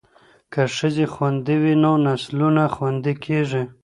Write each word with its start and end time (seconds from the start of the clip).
که 0.53 0.61
ښځې 0.77 1.05
خوندي 1.13 1.55
وي 1.61 1.73
نو 1.83 1.91
نسلونه 2.05 2.63
خوندي 2.75 3.13
کیږي. 3.23 3.63